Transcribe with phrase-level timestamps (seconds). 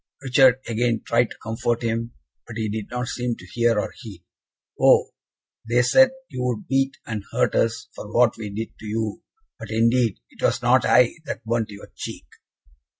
[0.23, 2.13] Richard again tried to comfort him,
[2.47, 4.23] but he did not seem to hear or heed.
[4.81, 5.11] "Oh!
[5.69, 9.21] they said you would beat and hurt us for what we did to you!
[9.59, 12.25] but, indeed, it was not I that burnt your cheek!"